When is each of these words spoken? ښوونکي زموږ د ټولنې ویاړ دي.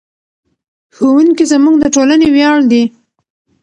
ښوونکي 0.95 1.43
زموږ 1.51 1.75
د 1.79 1.83
ټولنې 1.95 2.27
ویاړ 2.35 2.57
دي. 2.71 2.83